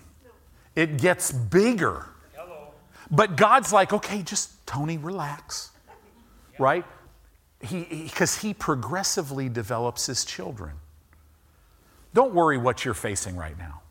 [0.76, 2.06] It gets bigger.
[3.10, 5.72] But God's like, okay, just Tony, relax.
[6.60, 6.86] Right?
[7.60, 10.74] Because he, he, progressively develops his children.
[12.14, 13.82] Don't worry what you're facing right now.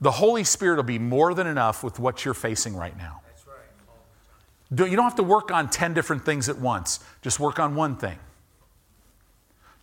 [0.00, 3.22] The Holy Spirit will be more than enough with what you're facing right now.
[3.26, 4.90] That's right.
[4.90, 7.96] You don't have to work on 10 different things at once, just work on one
[7.96, 8.18] thing.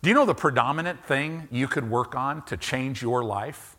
[0.02, 3.76] Do you know the predominant thing you could work on to change your life?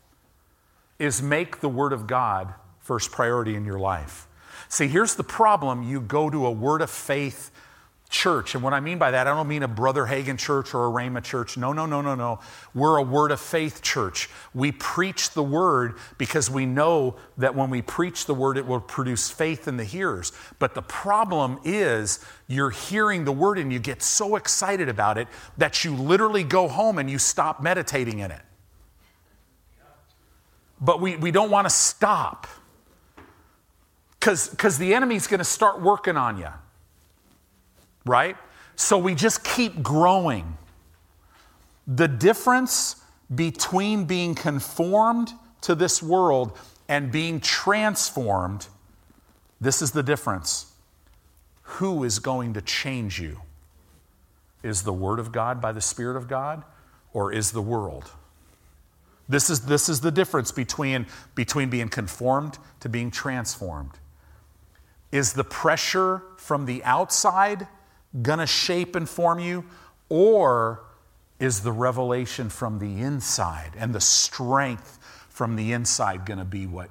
[0.99, 2.54] Is make the Word of God
[2.92, 4.28] first priority in your life.
[4.68, 7.50] See, here's the problem you go to a Word of faith
[8.10, 8.54] church.
[8.54, 10.92] And what I mean by that, I don't mean a Brother Hagin church or a
[10.92, 11.56] Rhema church.
[11.56, 12.42] No, no, no, no, no.
[12.76, 14.30] We're a Word of faith church.
[14.54, 18.82] We preach the Word because we know that when we preach the Word, it will
[18.82, 20.34] produce faith in the hearers.
[20.60, 22.20] But the problem is
[22.50, 26.68] you're hearing the Word and you get so excited about it that you literally go
[26.68, 28.42] home and you stop meditating in it.
[30.82, 32.48] But we, we don't want to stop
[34.22, 36.47] because the enemy's going to start working on you
[38.05, 38.38] right?
[38.76, 40.57] So we just keep growing.
[41.88, 42.95] The difference
[43.34, 46.57] between being conformed to this world
[46.88, 48.67] and being transformed,
[49.59, 50.74] this is the difference.
[51.63, 53.41] Who is going to change you?
[54.63, 56.63] Is the Word of God by the Spirit of God,
[57.13, 58.11] or is the world?
[59.28, 63.91] This is, this is the difference between, between being conformed to being transformed.
[65.12, 67.68] Is the pressure from the outside
[68.22, 69.66] going to shape and form you?
[70.09, 70.84] Or
[71.39, 74.99] is the revelation from the inside and the strength
[75.30, 76.89] from the inside going to be what,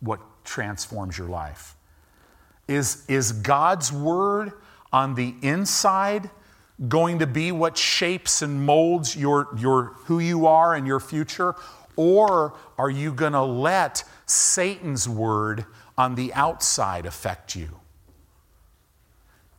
[0.00, 1.74] what transforms your life?
[2.66, 4.52] Is, is God's word
[4.92, 6.30] on the inside
[6.86, 11.54] going to be what shapes and molds your, your, who you are and your future?
[11.96, 15.64] Or are you going to let Satan's word
[15.98, 17.80] on the outside affect you?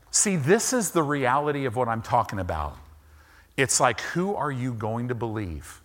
[0.09, 2.75] See, this is the reality of what I'm talking about.
[3.57, 5.81] It's like, who are you going to believe?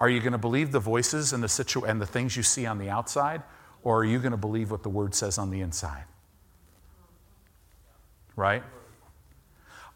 [0.00, 2.66] Are you going to believe the voices and the, situ- and the things you see
[2.66, 3.42] on the outside,
[3.82, 6.04] or are you going to believe what the word says on the inside?
[8.34, 8.62] Right?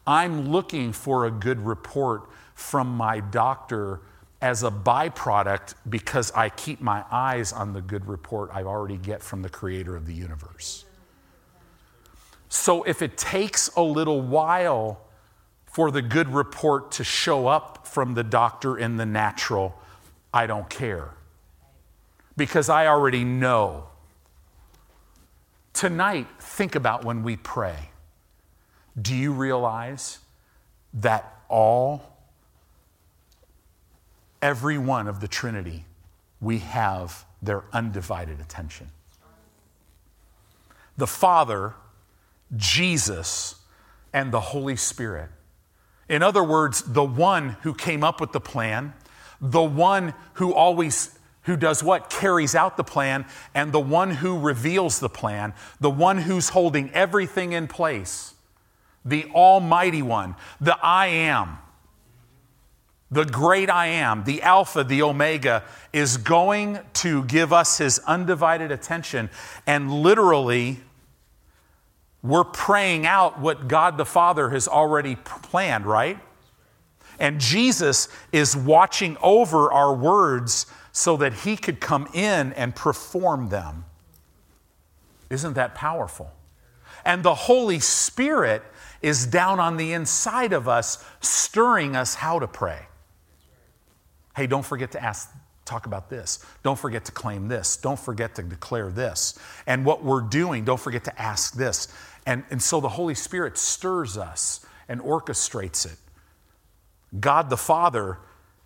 [0.07, 4.01] I'm looking for a good report from my doctor
[4.43, 9.23] as a byproduct because I keep my eyes on the good report I already get
[9.23, 10.85] from the creator of the universe.
[12.49, 15.01] So if it takes a little while
[15.65, 19.75] for the good report to show up from the doctor in the natural,
[20.35, 21.11] I don't care.
[22.37, 23.87] Because I already know.
[25.73, 27.91] Tonight, think about when we pray.
[29.01, 30.19] Do you realize
[30.93, 32.12] that all,
[34.43, 35.87] every one of the Trinity,
[36.41, 38.91] we have their undivided attention?
[40.97, 41.75] The Father,
[42.57, 43.55] Jesus,
[44.13, 45.31] and the Holy Spirit.
[46.09, 48.93] In other words, the one who came up with the plan,
[49.41, 52.09] the one who always who does what?
[52.09, 53.25] Carries out the plan,
[53.55, 58.35] and the one who reveals the plan, the one who's holding everything in place,
[59.05, 61.59] the Almighty One, the I am,
[63.13, 68.73] the great I am, the Alpha, the Omega, is going to give us his undivided
[68.73, 69.29] attention.
[69.67, 70.81] And literally,
[72.23, 76.19] we're praying out what God the Father has already planned, right?
[77.19, 83.51] And Jesus is watching over our words so that he could come in and perform
[83.51, 83.85] them.
[85.29, 86.33] Isn't that powerful?
[87.05, 88.63] And the Holy Spirit
[89.03, 92.87] is down on the inside of us, stirring us how to pray.
[94.35, 95.31] Hey, don't forget to ask,
[95.65, 96.45] talk about this.
[96.63, 97.77] Don't forget to claim this.
[97.77, 99.39] Don't forget to declare this.
[99.67, 101.89] And what we're doing, don't forget to ask this.
[102.27, 105.99] And, and so the Holy Spirit stirs us and orchestrates it.
[107.19, 108.19] God the Father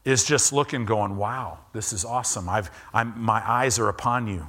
[0.05, 2.49] is just looking, going, wow, this is awesome.
[2.49, 4.49] I've, I'm, my eyes are upon you.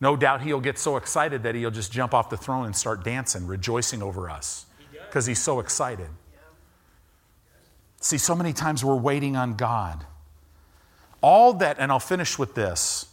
[0.00, 3.02] No doubt he'll get so excited that he'll just jump off the throne and start
[3.02, 4.66] dancing, rejoicing over us
[5.06, 6.08] because he's so excited.
[8.00, 10.04] See, so many times we're waiting on God.
[11.20, 13.06] All that, and I'll finish with this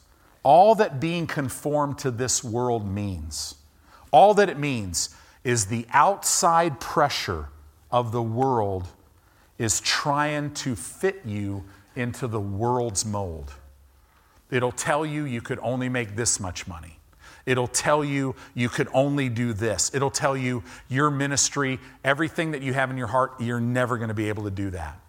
[0.43, 3.55] all that being conformed to this world means,
[4.11, 5.09] all that it means
[5.43, 7.49] is the outside pressure
[7.91, 8.87] of the world
[9.57, 11.63] is trying to fit you
[11.95, 13.53] into the world's mold.
[14.51, 16.99] It'll tell you you could only make this much money.
[17.45, 19.93] It'll tell you you could only do this.
[19.95, 24.09] It'll tell you your ministry, everything that you have in your heart, you're never going
[24.09, 24.99] to be able to do that.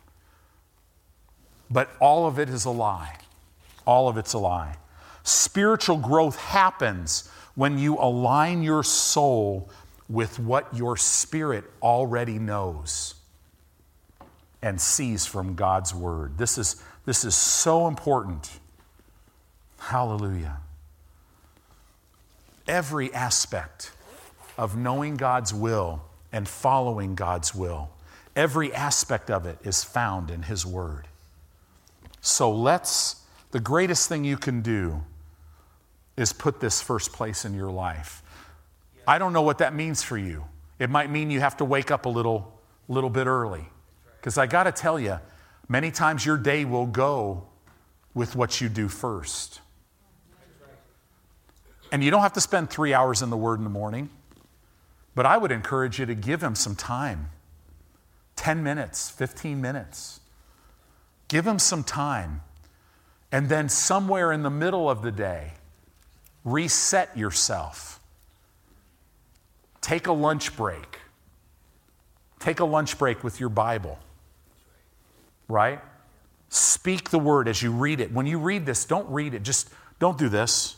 [1.71, 3.17] But all of it is a lie.
[3.87, 4.77] All of it's a lie.
[5.23, 9.69] Spiritual growth happens when you align your soul
[10.09, 13.15] with what your spirit already knows
[14.63, 16.39] and sees from God's word.
[16.39, 18.59] This is, this is so important.
[19.79, 20.59] Hallelujah.
[22.69, 23.93] Every aspect
[24.59, 26.03] of knowing God's will
[26.33, 27.91] and following God's will,
[28.35, 31.07] every aspect of it is found in His Word.
[32.27, 33.23] So let's,
[33.53, 35.05] the greatest thing you can do
[36.17, 38.21] is put this first place in your life.
[39.07, 40.45] I don't know what that means for you.
[40.81, 43.65] It might mean you have to wake up a little, little bit early.
[44.19, 45.21] Because I got to tell you,
[45.69, 47.45] many times your day will go
[48.13, 49.61] with what you do first.
[51.93, 54.11] And you don't have to spend three hours in the Word in the morning,
[55.15, 57.31] but I would encourage you to give Him some time
[58.35, 60.19] 10 minutes, 15 minutes.
[61.29, 62.43] Give Him some time.
[63.33, 65.53] And then somewhere in the middle of the day,
[66.45, 68.01] reset yourself.
[69.81, 71.01] Take a lunch break.
[72.39, 73.99] Take a lunch break with your Bible
[75.49, 75.81] right?
[76.49, 78.13] Speak the word as you read it.
[78.13, 79.43] When you read this, don't read it.
[79.43, 80.77] Just don't do this.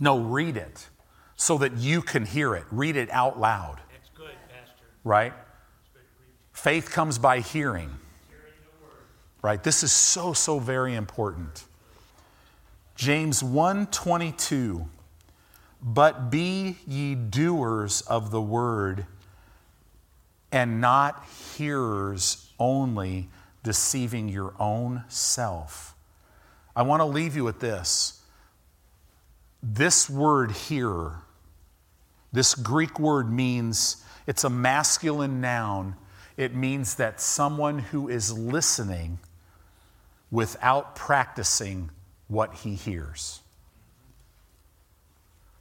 [0.00, 0.88] No, read it
[1.36, 2.64] so that you can hear it.
[2.70, 3.80] Read it out loud.
[3.90, 4.84] That's good, Pastor.
[5.04, 5.32] Right?
[6.52, 7.90] Faith comes by hearing.
[9.42, 9.62] Right?
[9.62, 11.64] This is so so very important.
[12.94, 14.88] James 1:22
[15.82, 19.06] But be ye doers of the word
[20.52, 21.24] and not
[21.56, 23.30] hearers only,
[23.64, 25.96] deceiving your own self.
[26.76, 28.20] I want to leave you with this.
[29.62, 31.12] This word here,
[32.32, 35.96] this Greek word means it's a masculine noun.
[36.36, 39.18] It means that someone who is listening
[40.32, 41.90] without practicing
[42.26, 43.40] what he hears.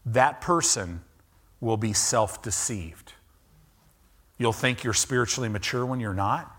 [0.06, 1.02] That person
[1.60, 3.14] will be self deceived.
[4.40, 6.56] You'll think you're spiritually mature when you're not,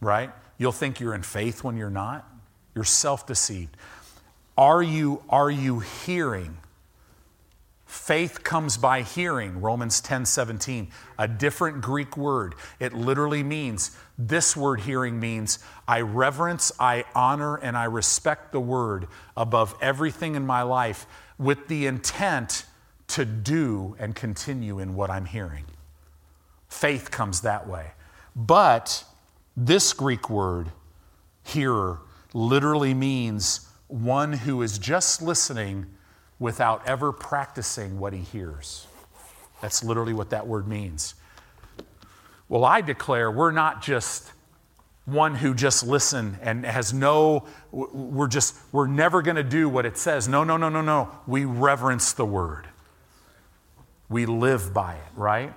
[0.00, 0.32] right?
[0.58, 2.28] You'll think you're in faith when you're not.
[2.74, 3.76] You're self deceived.
[4.56, 6.56] Are you, are you hearing
[7.94, 12.56] Faith comes by hearing, Romans 10 17, a different Greek word.
[12.80, 18.60] It literally means, this word hearing means, I reverence, I honor, and I respect the
[18.60, 21.06] word above everything in my life
[21.38, 22.66] with the intent
[23.08, 25.64] to do and continue in what I'm hearing.
[26.68, 27.92] Faith comes that way.
[28.34, 29.04] But
[29.56, 30.72] this Greek word,
[31.44, 32.00] hearer,
[32.34, 35.86] literally means one who is just listening
[36.38, 38.86] without ever practicing what he hears.
[39.60, 41.14] That's literally what that word means.
[42.48, 44.30] Well, I declare we're not just
[45.06, 49.86] one who just listen and has no we're just we're never going to do what
[49.86, 50.28] it says.
[50.28, 51.10] No, no, no, no, no.
[51.26, 52.66] We reverence the word.
[54.08, 55.52] We live by it, right?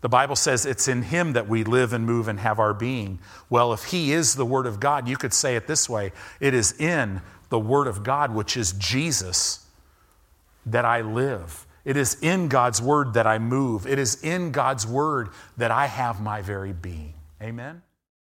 [0.00, 3.18] The Bible says it's in him that we live and move and have our being.
[3.50, 6.54] Well, if he is the word of God, you could say it this way, it
[6.54, 9.66] is in the word of God, which is Jesus
[10.66, 11.66] that I live.
[11.84, 13.86] It is in God's word that I move.
[13.86, 17.14] It is in God's word that I have my very being.
[17.42, 17.82] Amen?